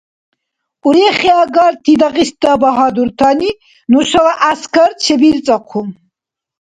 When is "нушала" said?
3.91-4.33